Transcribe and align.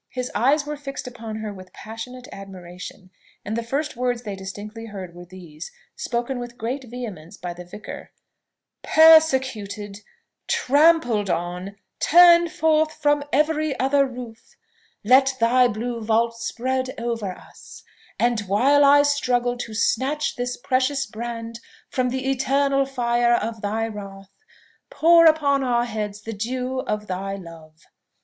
His 0.09 0.31
eyes 0.33 0.65
were 0.65 0.77
fixed 0.77 1.05
upon 1.07 1.35
her 1.35 1.53
with 1.53 1.71
passionate 1.73 2.27
admiration, 2.31 3.11
and 3.45 3.55
the 3.55 3.61
first 3.61 3.95
words 3.95 4.23
they 4.23 4.35
distinctly 4.35 4.87
heard 4.87 5.13
were 5.13 5.25
these, 5.25 5.71
spoken 5.95 6.39
with 6.39 6.57
great 6.57 6.85
vehemence 6.85 7.37
by 7.37 7.53
the 7.53 7.63
vicar: 7.63 8.09
"Persecuted 8.81 9.99
trampled 10.47 11.29
on 11.29 11.75
turned 11.99 12.51
forth 12.51 12.93
from 12.93 13.23
every 13.31 13.79
other 13.79 14.07
roof, 14.07 14.55
let 15.03 15.35
thy 15.39 15.67
blue 15.67 16.01
vault 16.03 16.35
spread 16.35 16.99
over 16.99 17.33
us, 17.33 17.83
and 18.17 18.39
while 18.47 18.83
I 18.83 19.03
struggle 19.03 19.55
to 19.57 19.75
snatch 19.75 20.35
this 20.35 20.57
precious 20.57 21.05
brand 21.05 21.59
from 21.91 22.09
the 22.09 22.27
eternal 22.27 22.87
fire 22.87 23.35
of 23.35 23.61
thy 23.61 23.87
wrath, 23.87 24.31
pour 24.89 25.27
upon 25.27 25.63
our 25.63 25.85
heads 25.85 26.23
the 26.23 26.33
dew 26.33 26.79
of 26.87 27.05
thy 27.05 27.35
love! 27.35 27.83